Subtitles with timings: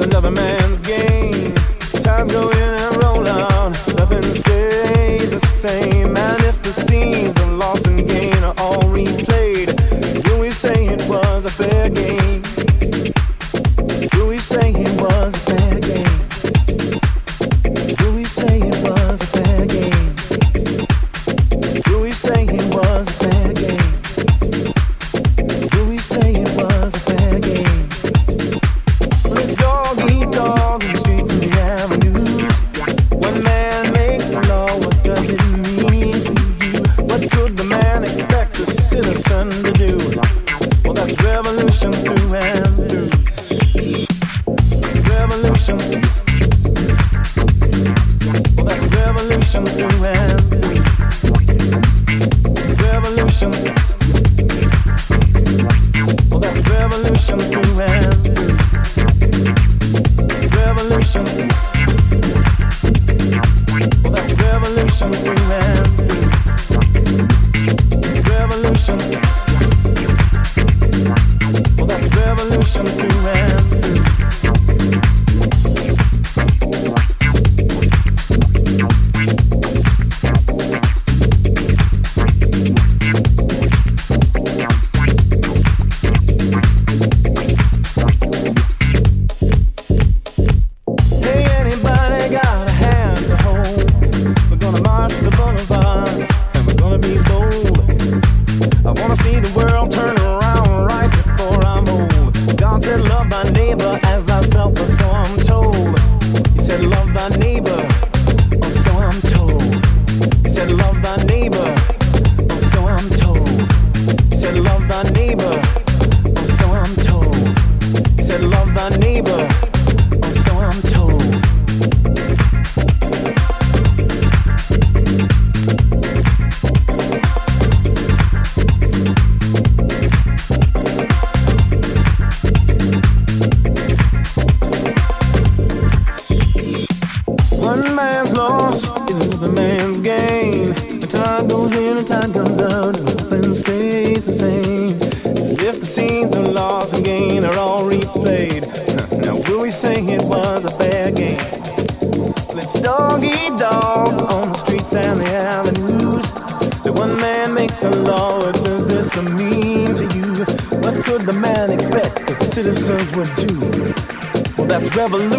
[0.00, 1.54] Another man's game.
[2.02, 3.72] Times go in and roll on.
[3.98, 6.16] Nothing stays the same.
[6.16, 7.39] And if the scene's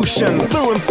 [0.01, 0.90] revolution through and through.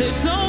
[0.00, 0.47] Its own